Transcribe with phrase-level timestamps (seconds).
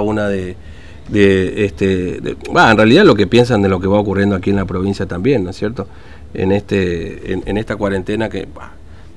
[0.00, 0.56] una de,
[1.08, 4.64] de este, en realidad lo que piensan de lo que va ocurriendo aquí en la
[4.64, 5.86] provincia también, ¿no es cierto?
[6.34, 8.46] En este, en, esta cuarentena que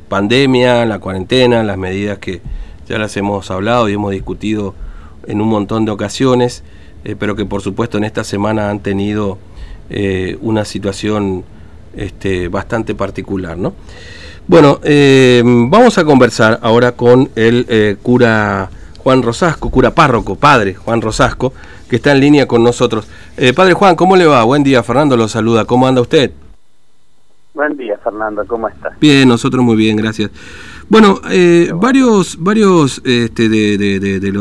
[0.07, 2.42] pandemia, la cuarentena, las medidas que
[2.88, 4.73] ya las hemos hablado y hemos discutido
[5.28, 6.63] en un montón de ocasiones,
[7.04, 9.38] eh, pero que por supuesto en esta semana han tenido
[9.90, 11.44] eh, una situación
[11.96, 13.74] este, bastante particular, ¿no?
[14.48, 18.72] Bueno, eh, vamos a conversar ahora con el cura
[19.09, 21.52] Juan Rosasco, cura párroco, padre Juan Rosasco,
[21.89, 23.08] que está en línea con nosotros.
[23.55, 24.44] padre Juan, ¿cómo le va?
[24.44, 25.66] Buen día, Fernando lo saluda.
[25.66, 26.31] ¿Cómo anda usted?
[27.55, 28.94] Buen día, Fernando, ¿cómo estás?
[29.00, 30.30] Bien, nosotros muy bien, gracias.
[30.90, 34.31] Bueno, eh, varios, varios este, de, de, de,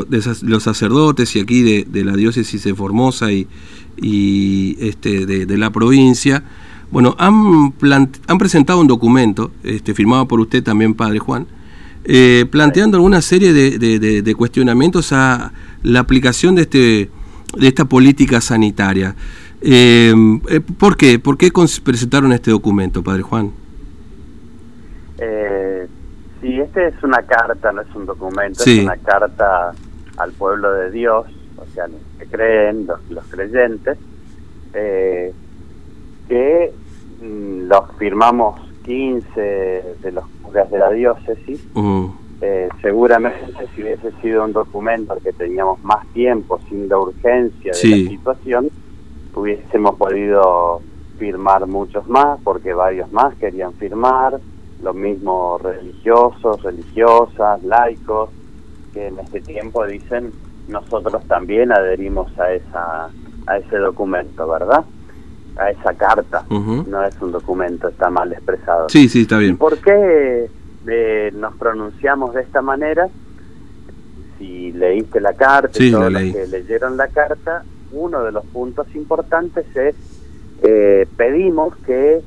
[0.42, 3.48] los sacerdotes y aquí de, la diócesis de Formosa y,
[3.96, 6.42] y este, de, la provincia,
[6.90, 7.72] bueno, han,
[8.26, 11.46] han presentado un documento, este, firmado por usted también, Padre Juan,
[12.04, 15.52] eh, planteando alguna serie de, cuestionamientos a
[15.82, 17.10] la aplicación de, este,
[17.56, 19.14] de esta política sanitaria.
[19.60, 20.14] Eh,
[20.48, 21.18] eh, ¿Por qué?
[21.18, 21.50] ¿Por qué
[21.82, 23.52] presentaron este documento, Padre Juan?
[25.18, 25.88] Eh,
[26.40, 29.72] sí, este es una carta, no es un documento, es una carta
[30.16, 33.98] al pueblo de Dios, o sea, los que creen, los, creyentes,
[34.74, 35.32] eh,
[36.28, 36.72] que
[37.20, 39.40] mm, los firmamos 15
[40.02, 41.62] de los curas de la diócesis.
[42.80, 47.88] seguramente si hubiese sido un documento al que teníamos más tiempo, sin la urgencia de
[47.88, 48.70] la situación,
[49.34, 50.80] hubiésemos podido
[51.18, 54.40] firmar muchos más, porque varios más querían firmar,
[54.82, 58.30] lo mismo religiosos, religiosas, laicos,
[58.94, 60.32] que en este tiempo dicen
[60.66, 63.10] nosotros también adherimos a esa
[63.46, 64.84] a ese documento, ¿verdad?
[65.58, 68.88] A esa carta, no es un documento, está mal expresado.
[68.88, 69.56] Sí, sí, está bien.
[69.56, 70.48] ¿Por qué
[70.86, 73.08] eh, nos pronunciamos de esta manera?
[74.38, 78.86] Si leíste la carta, sí, todos los que leyeron la carta, uno de los puntos
[78.94, 79.96] importantes es
[80.62, 82.20] eh, pedimos que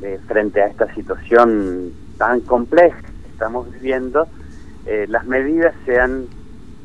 [0.00, 4.26] eh, frente a esta situación tan compleja que estamos viviendo,
[4.86, 6.26] eh, las medidas sean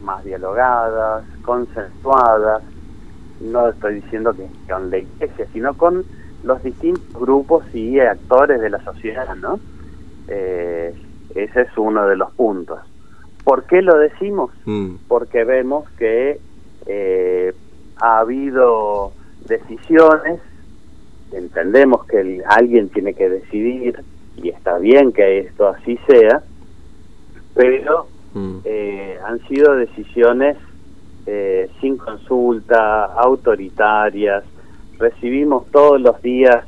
[0.02, 2.64] más dialogadas, consensuadas,
[3.44, 6.04] no estoy diciendo que con la iglesia, sino con
[6.44, 9.60] los distintos grupos y actores de la sociedad, ¿no?
[10.28, 12.80] ese es uno de los puntos.
[13.44, 14.52] ¿Por qué lo decimos?
[14.66, 14.96] Mm.
[15.08, 16.40] Porque vemos que
[16.86, 17.54] eh,
[17.98, 19.12] ha habido
[19.48, 20.40] decisiones,
[21.32, 24.00] entendemos que alguien tiene que decidir
[24.38, 26.42] y está bien que esto así sea,
[27.54, 28.58] pero mm.
[28.64, 30.58] eh, han sido decisiones
[31.26, 34.44] eh, sin consulta, autoritarias,
[34.98, 36.66] recibimos todos los días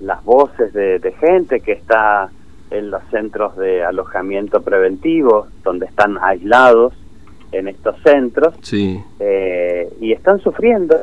[0.00, 2.30] las voces de, gente que está
[2.70, 6.94] en los centros de alojamiento preventivo, donde están aislados
[7.50, 9.02] en estos centros sí.
[9.18, 11.00] Eh, y están sufriendo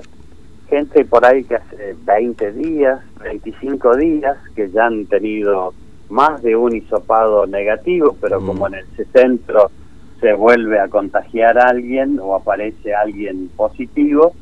[0.70, 5.74] gente por ahí que hace 20 días, 25 días, que ya han tenido
[6.10, 8.46] más de un hisopado negativo, pero mm.
[8.46, 9.72] como en el centro
[10.20, 14.34] se vuelve a contagiar a alguien o aparece alguien positivo,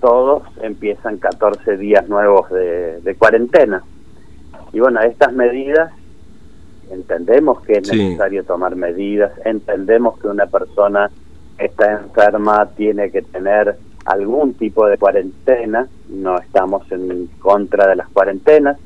[0.00, 3.82] todos empiezan 14 días nuevos de, de cuarentena.
[4.72, 5.92] Y bueno, estas medidas,
[6.90, 11.10] entendemos que es necesario tomar medidas, entendemos que una persona
[11.58, 18.08] está enferma tiene que tener algún tipo de cuarentena, no estamos en contra de las
[18.08, 18.78] cuarentenas,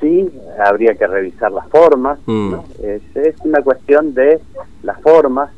[0.00, 2.54] sí, habría que revisar las formas, mm.
[2.82, 4.40] es, una cuestión de
[4.82, 5.50] las formas,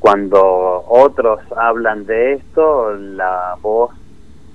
[0.00, 3.90] cuando otros hablan de esto, la voz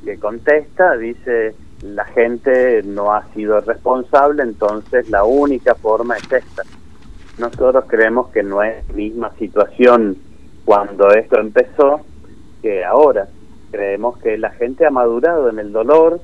[0.04, 6.64] que contesta dice la gente no ha sido responsable, entonces la única forma es esta.
[7.38, 10.18] Nosotros creemos que no es la misma situación
[10.64, 12.02] cuando esto empezó
[12.62, 13.28] que ahora.
[13.72, 16.22] Creemos que la gente ha madurado en el dolor,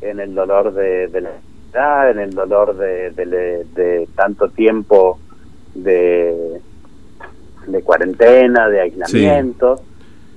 [0.00, 1.30] en el dolor de, la
[1.72, 5.18] edad, en el dolor de, de, tanto tiempo
[5.74, 6.60] de,
[7.74, 9.82] de cuarentena, de aislamiento.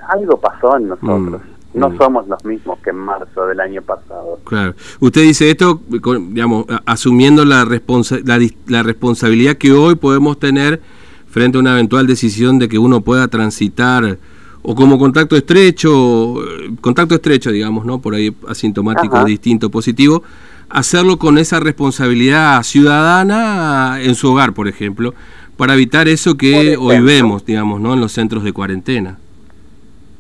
[0.08, 1.42] Algo pasó en nosotros.
[1.74, 1.98] Mm, no mm.
[1.98, 4.40] somos los mismos que en marzo del año pasado.
[4.44, 4.74] Claro.
[5.00, 10.82] Usted dice esto, digamos, asumiendo la, responsa la, la responsabilidad que hoy podemos tener
[11.30, 14.18] frente a una eventual decisión de que uno pueda transitar
[14.64, 16.36] o como contacto estrecho,
[16.82, 18.02] contacto estrecho, digamos, ¿no?
[18.02, 20.24] Por ahí asintomático, distinto, positivo,
[20.70, 25.14] hacerlo con esa responsabilidad ciudadana en su hogar, por ejemplo,
[25.58, 27.94] para evitar eso que hoy vemos, digamos, ¿no?
[27.94, 29.18] En los centros de cuarentena.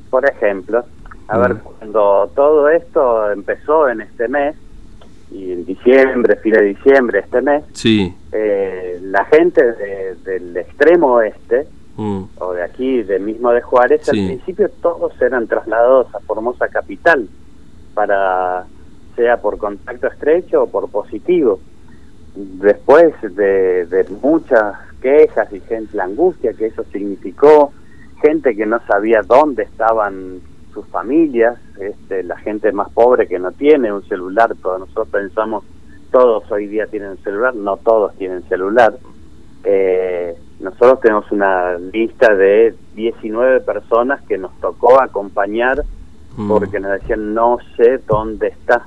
[0.09, 0.83] Por ejemplo,
[1.27, 4.55] a ver, cuando todo esto empezó en este mes,
[5.29, 8.13] y en diciembre, fin de diciembre, este mes, sí.
[8.31, 9.61] eh, la gente
[10.23, 11.67] del extremo oeste
[11.97, 12.23] mm.
[12.39, 17.27] o de aquí, de mismo de Juárez, al principio todos eran trasladados a Formosa Capital,
[17.93, 18.65] para
[19.17, 21.59] sea por contacto estrecho o por positivo.
[22.35, 27.73] Después de, muchas quejas y gente, la angustia que eso significó,
[28.21, 30.39] gente que no sabía dónde estaban
[30.71, 35.63] sus familias, este, la gente más pobre que no tiene un celular, todos nosotros pensamos,
[36.11, 38.95] todos hoy día tienen un celular, no todos tienen celular.
[39.63, 45.83] Eh, nosotros tenemos una lista de 19 personas que nos tocó acompañar
[46.35, 46.47] mm.
[46.47, 48.85] porque nos decían no sé dónde está,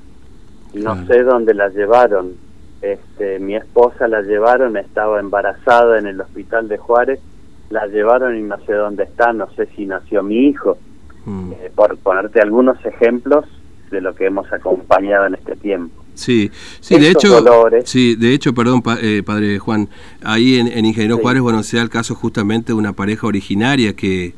[0.74, 2.34] no sé dónde la llevaron.
[2.82, 7.20] Este, mi esposa la llevaron, estaba embarazada en el hospital de Juárez,
[7.68, 10.78] la llevaron y no sé dónde está, no sé si nació mi hijo.
[11.26, 11.52] Mm.
[11.52, 13.44] Eh, por ponerte algunos ejemplos
[13.90, 16.00] de lo que hemos acompañado en este tiempo.
[16.14, 16.50] Sí,
[16.80, 17.42] sí, de hecho,
[17.84, 19.88] sí, de hecho, perdón, eh, padre Juan,
[20.22, 24.34] ahí en, Ingeniero Juárez, bueno, se da el caso justamente de una pareja originaria que,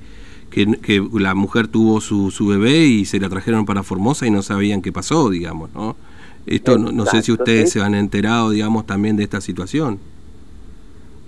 [0.50, 4.43] que, la mujer tuvo su, su bebé y se la trajeron para Formosa y no
[4.43, 5.96] sabían qué pasó, digamos, ¿no?
[6.46, 9.98] Esto no, sé si ustedes se han enterado, digamos, también de esta situación.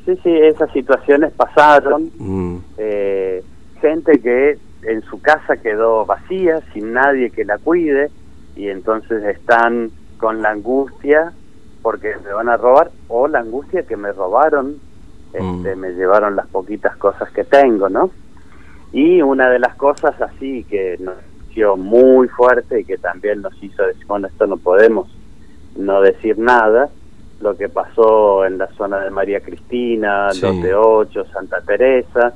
[0.04, 2.10] Sí, sí, esas situaciones pasaron.
[2.18, 2.56] Mm.
[2.78, 3.42] Eh,
[3.80, 8.10] gente que en su casa quedó vacía, sin nadie que la cuide,
[8.56, 11.32] y entonces están con la angustia
[11.82, 14.76] porque me van a robar, o la angustia que me robaron,
[15.34, 15.78] este, mm.
[15.78, 18.10] me llevaron las poquitas cosas que tengo, ¿no?
[18.92, 21.16] Y una de las cosas así que nos
[21.76, 25.08] muy fuerte y que también nos hizo decir, bueno, esto no podemos
[25.76, 26.90] no decir nada,
[27.40, 32.32] lo que pasó en la zona de María Cristina, los de Ocho, Santa Teresa,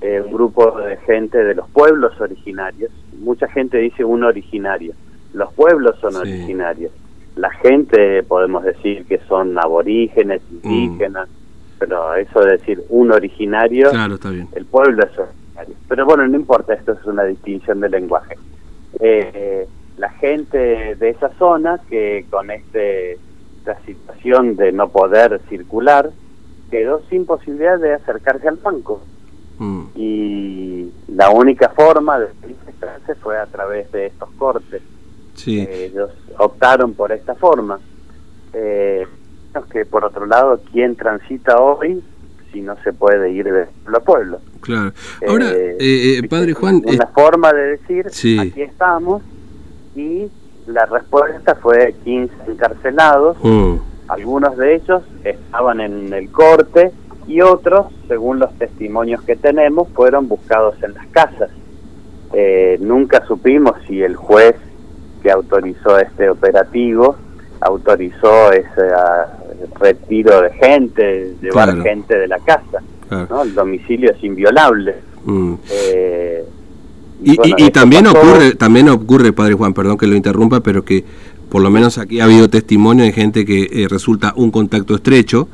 [0.00, 2.92] eh, un grupo de gente de los pueblos originarios.
[3.18, 4.92] Mucha gente dice un originario.
[5.32, 6.92] Los pueblos son originarios.
[7.34, 10.70] La gente podemos decir que son aborígenes, mm.
[10.70, 11.28] indígenas,
[11.78, 15.74] pero eso de decir un originario, el pueblo es originario.
[15.88, 18.36] Pero bueno, no importa, esto es una distinción de lenguaje.
[19.00, 19.66] Eh,
[19.98, 23.18] la gente de esa zona que con este,
[23.58, 26.10] esta situación de no poder circular
[26.70, 29.00] quedó sin posibilidad de acercarse al banco
[29.58, 29.84] Mm.
[29.94, 34.82] Y la única forma de registrarse fue a través de estos cortes.
[35.46, 37.80] Eh, ellos optaron por esta forma.
[38.52, 39.06] Eh,
[39.70, 42.02] que por otro lado, quien transita hoy
[42.56, 44.40] si no se puede ir de pueblo a pueblo?
[44.62, 44.92] Claro.
[45.28, 46.82] Ahora, eh, Padre Juan...
[46.86, 48.06] Una forma de decir,
[48.40, 49.22] aquí estamos,
[49.94, 50.30] y
[50.66, 53.36] la respuesta fue 15 encarcelados.
[53.42, 53.76] Mm.
[54.08, 56.92] Algunos de ellos estaban en el corte
[57.26, 61.50] y otros, según los testimonios que tenemos, fueron buscados en las casas.
[62.32, 64.56] Eh, nunca supimos si el juez
[65.22, 67.16] que autorizó este operativo
[67.60, 69.35] autorizó ese ah,
[69.80, 72.82] retiro de gente, llevar gente de la casa.
[73.30, 73.42] ¿no?
[73.42, 74.96] El domicilio es inviolable.
[75.24, 75.54] Mm.
[75.70, 76.44] Eh,
[77.22, 81.04] y, también ocurre, también ocurre, padre Juan, perdón que lo interrumpa, pero que
[81.48, 85.48] por lo menos aquí ha habido testimonio de gente que eh, resulta un contacto estrecho,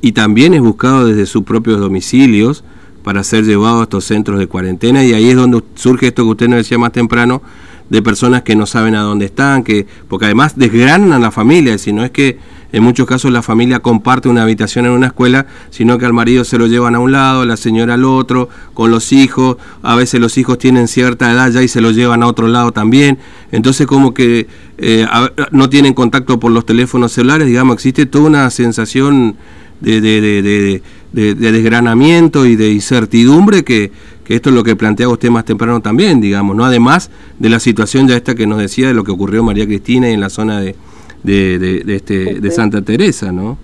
[0.00, 2.64] y también es buscado desde sus propios domicilios
[3.02, 6.30] para ser llevado a estos centros de cuarentena y ahí es donde surge esto que
[6.30, 7.40] usted nos decía más temprano
[7.88, 11.78] de personas que no saben a dónde están, que porque además desgranan a la familia,
[11.78, 12.38] si no es que
[12.74, 16.42] en muchos casos la familia comparte una habitación en una escuela, sino que al marido
[16.42, 19.94] se lo llevan a un lado, a la señora al otro, con los hijos, a
[19.94, 23.18] veces los hijos tienen cierta edad ya y se lo llevan a otro lado también,
[23.52, 24.48] entonces como que
[24.78, 25.06] eh,
[25.52, 29.36] no tienen contacto por los teléfonos celulares, digamos, existe toda una sensación
[29.80, 30.82] de, de,
[31.12, 33.92] de, desgranamiento y de incertidumbre que,
[34.26, 36.64] esto es lo que planteaba usted más temprano también, digamos, ¿no?
[36.64, 40.10] Además de la situación ya esta que nos decía de lo que ocurrió María Cristina
[40.10, 40.74] y en la zona de,
[41.24, 43.58] de, este, de Santa Teresa, ¿no?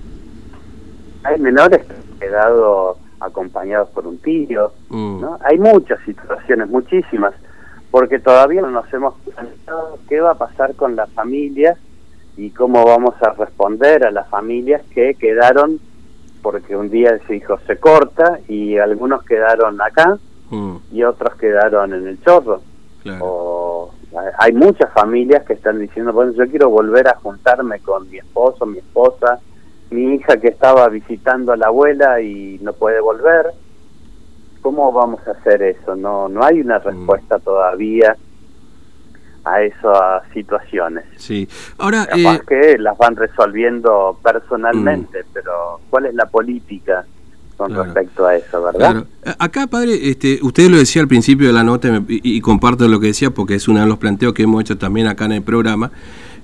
[1.23, 5.21] Hay menores que han quedado acompañados por un tío, mm.
[5.21, 5.39] ¿no?
[5.45, 7.35] Hay muchas situaciones, muchísimas,
[7.91, 11.79] porque todavía no nos hemos planteado qué va a pasar con las familias
[12.37, 15.79] y cómo vamos a responder a las familias que quedaron
[16.43, 20.19] porque un día ese hijo se corta y algunos quedaron acá
[20.51, 20.77] mm.
[20.93, 22.63] y otros quedaron en el chorro.
[23.21, 23.91] O,
[24.39, 28.67] hay muchas familias que están diciendo, bueno, yo quiero volver a juntarme con mi esposo,
[28.67, 29.39] mi esposa,
[29.91, 33.47] mi hija que estaba visitando a la abuela y no puede volver.
[34.63, 35.95] ¿Cómo vamos a hacer eso?
[35.97, 36.83] No, no hay una mm.
[36.83, 38.17] respuesta todavía
[39.45, 41.05] a esas situaciones.
[41.17, 41.49] Sí,
[41.79, 42.07] ahora...
[42.07, 45.27] Capaz eh, que las van resolviendo personalmente, mm.
[45.33, 47.07] pero ¿cuál es la política
[47.61, 49.05] con respecto a eso, verdad?
[49.39, 53.09] Acá, padre, este, usted lo decía al principio de la nota y, comparto lo que
[53.09, 55.91] decía porque es uno de los planteos que hemos hecho también acá en el programa,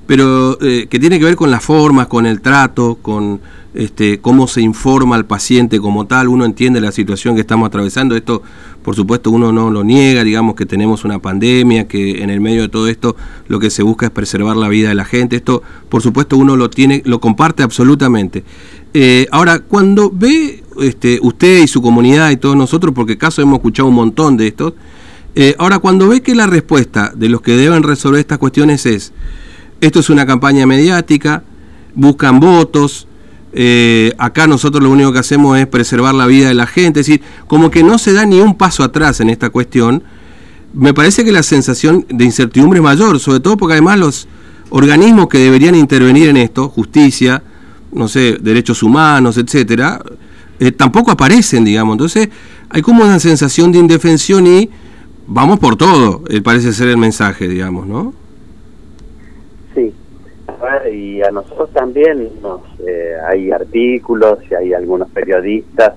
[0.07, 3.41] pero eh, que tiene que ver con las formas, con el trato, con
[3.73, 8.15] este, cómo se informa al paciente como tal, uno entiende la situación que estamos atravesando,
[8.15, 8.43] esto
[8.83, 12.63] por supuesto uno no lo niega, digamos que tenemos una pandemia, que en el medio
[12.63, 13.17] de todo esto
[13.49, 16.57] lo que se busca es preservar la vida de la gente, esto por supuesto uno
[16.57, 18.45] lo tiene, lo comparte absolutamente.
[18.95, 23.57] Eh, ahora, cuando ve este, usted y su comunidad y todos nosotros, porque caso hemos
[23.57, 24.75] escuchado un montón de estos,
[25.35, 29.13] eh, ahora cuando ve que la respuesta de los que deben resolver estas cuestiones es,
[29.81, 31.43] esto es una campaña mediática,
[31.95, 33.07] buscan votos,
[33.53, 37.07] eh, acá nosotros lo único que hacemos es preservar la vida de la gente, es
[37.07, 40.03] decir, como que no se da ni un paso atrás en esta cuestión,
[40.73, 44.29] me parece que la sensación de incertidumbre es mayor, sobre todo porque además los
[44.71, 47.43] organismos que deberían intervenir en esto, justicia,
[47.93, 50.03] no sé, derechos humanos, etcétera,
[50.61, 51.95] eh, tampoco aparecen, digamos.
[51.95, 52.29] Entonces,
[52.69, 54.71] hay como una sensación de indefensión y
[55.27, 58.13] vamos por todo, eh, parece ser el mensaje, digamos, ¿no?
[60.91, 65.95] y a nosotros también nos, eh, hay artículos y hay algunos periodistas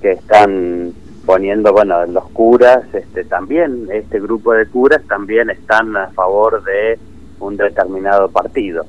[0.00, 0.92] que están
[1.26, 6.98] poniendo, bueno, los curas, este también, este grupo de curas también están a favor de
[7.40, 8.86] un determinado partido.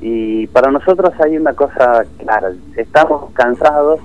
[0.00, 4.00] Y para nosotros hay una cosa clara, estamos cansados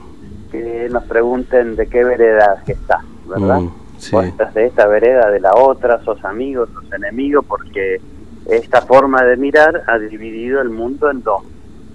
[0.52, 3.62] que nos pregunten de qué vereda que está, ¿verdad?
[3.62, 8.00] Mm, estás de esta vereda, de la otra, sos amigos, sos enemigos, porque
[8.46, 11.42] esta forma de mirar ha dividido el mundo en dos,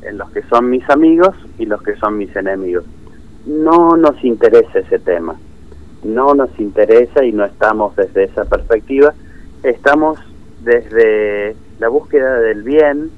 [0.02, 2.84] en los que son mis amigos y los que son mis enemigos.
[3.46, 5.36] No nos interesa ese tema,
[6.02, 9.14] no nos interesa y no estamos desde esa perspectiva,
[9.62, 10.18] estamos
[10.62, 13.10] desde la búsqueda del bien,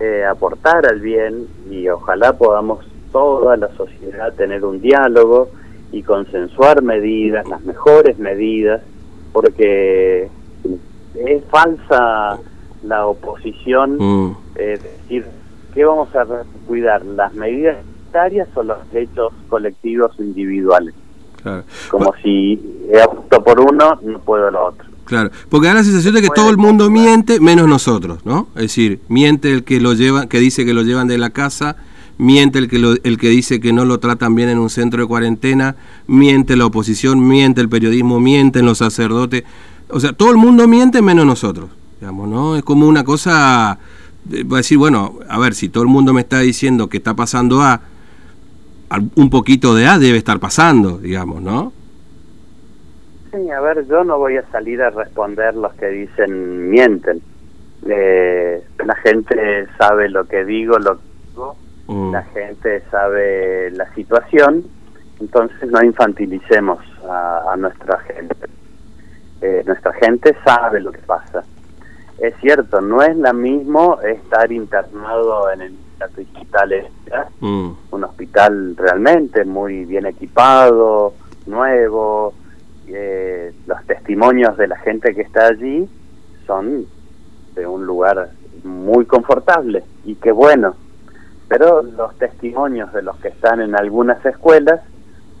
[0.00, 5.50] eh, aportar al bien y ojalá podamos toda la sociedad tener un diálogo
[5.92, 8.80] y consensuar medidas, las mejores medidas,
[9.32, 10.28] porque
[11.14, 12.38] es falsa
[12.82, 14.36] la oposición, mm.
[14.56, 15.26] es decir,
[15.74, 16.26] ¿qué vamos a
[16.66, 17.04] cuidar?
[17.04, 20.94] ¿Las medidas sanitarias o los derechos colectivos individuales?
[21.90, 24.86] Como si he optado por uno, no puedo lo otro.
[25.04, 28.48] Claro, porque da la sensación de que todo el mundo miente menos nosotros, ¿no?
[28.54, 31.76] Es decir, miente el que lo lleva, que dice que lo llevan de la casa,
[32.22, 35.08] miente el que el que dice que no lo tratan bien en un centro de
[35.08, 35.74] cuarentena,
[36.06, 39.42] miente la oposición, miente el periodismo, mienten los sacerdotes,
[39.88, 41.68] o sea, todo el mundo miente menos nosotros.
[42.00, 42.56] Digamos, ¿no?
[42.56, 43.78] Es como una cosa,
[44.28, 47.14] va a decir, bueno, a ver, si todo el mundo me está diciendo que está
[47.14, 47.80] pasando A,
[49.14, 51.72] un poquito de A debe estar pasando, digamos, ¿no?
[53.30, 57.22] Sí, a ver, yo no voy a salir a responder los que dicen mienten.
[57.88, 61.11] Eh, la gente sabe lo que digo, lo que
[61.92, 62.12] mm.
[62.12, 64.64] la gente sabe la situación,
[65.20, 68.36] entonces no infantilicemos a, nuestra gente.
[69.40, 71.44] Eh, nuestra gente sabe lo que pasa
[72.22, 76.88] es cierto, no es lo mismo estar internado en el hospital
[77.40, 77.70] mm.
[77.90, 81.14] un hospital realmente muy bien equipado,
[81.46, 82.32] nuevo,
[82.86, 85.88] eh, los testimonios de la gente que está allí
[86.46, 86.86] son
[87.56, 88.30] de un lugar
[88.62, 90.76] muy confortable y qué bueno,
[91.52, 94.80] pero los testimonios de los que están en algunas escuelas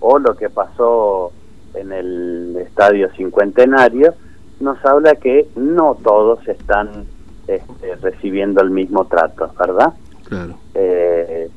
[0.00, 1.32] o lo que pasó
[1.72, 4.12] en el estadio cincuentenario,
[4.60, 7.06] nos habla que no todos están
[7.48, 9.94] este, recibiendo el mismo trato, ¿verdad?
[10.28, 10.54] Claro.
[10.74, 11.48] Eh,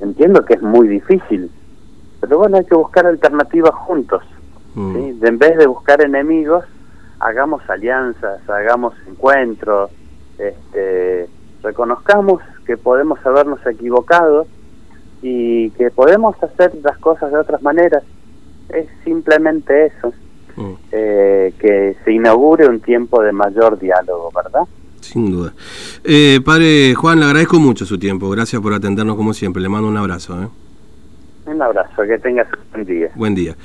[0.00, 1.48] entiendo que es muy difícil,
[2.20, 4.24] pero bueno, hay que buscar alternativas juntos.
[4.74, 5.24] Mm.
[5.24, 6.64] En vez de buscar enemigos,
[7.20, 9.88] hagamos alianzas, hagamos encuentros,
[10.36, 11.28] este,
[11.62, 14.46] reconozcamos que podemos habernos equivocado
[15.22, 18.04] y que podemos hacer las cosas de otras maneras.
[18.68, 20.12] Es simplemente eso.
[20.54, 20.72] Mm.
[20.92, 24.62] Eh, que se inaugure un tiempo de mayor diálogo, ¿verdad?
[25.00, 25.52] Sin duda.
[26.04, 28.30] Eh, padre Juan, le agradezco mucho su tiempo.
[28.30, 29.60] Gracias por atendernos como siempre.
[29.60, 30.40] Le mando un abrazo.
[30.40, 30.48] ¿eh?
[31.46, 32.02] Un abrazo.
[32.04, 33.10] Que tengas un buen día.
[33.16, 33.56] Buen día.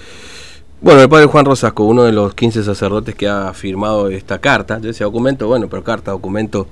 [0.82, 4.80] Bueno, el padre Juan Rosasco, uno de los 15 sacerdotes que ha firmado esta carta,
[4.84, 6.66] ese documento, bueno, pero carta, documento,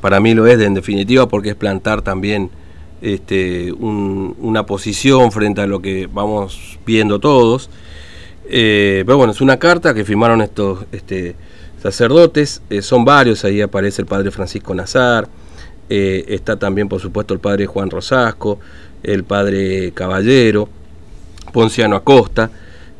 [0.00, 2.50] para mí lo es en definitiva porque es plantar también
[3.02, 7.70] este, una posición frente a lo que vamos viendo todos.
[8.48, 11.36] Eh, pero bueno, es una carta que firmaron estos este,
[11.80, 15.28] sacerdotes, eh, son varios, ahí aparece el padre Francisco Nazar,
[15.88, 18.58] eh, está también por supuesto el padre Juan Rosasco,
[19.04, 20.68] el padre Caballero,
[21.52, 22.50] Ponciano Acosta,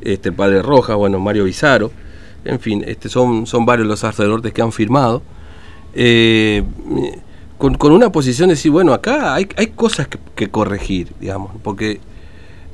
[0.01, 1.91] este, el padre Rojas, bueno, Mario Bizarro,
[2.45, 5.23] en fin, este, son, son varios los sacerdotes que han firmado.
[7.59, 12.01] Con, una posición de decir, bueno, acá hay, hay cosas que, corregir, digamos, porque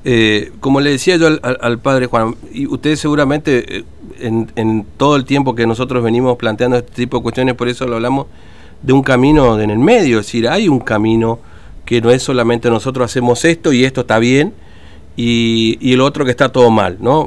[0.09, 3.85] eh, como le decía yo al, padre Juan, y ustedes seguramente eh,
[4.21, 7.97] en, todo el tiempo que nosotros venimos planteando este tipo de cuestiones, por eso lo
[7.97, 8.29] hablamos,
[8.83, 11.41] de un camino en el medio, es decir, hay un camino
[11.85, 14.55] que no es solamente nosotros hacemos esto y esto está bien
[15.17, 17.25] y, y el otro que está todo mal, ¿no?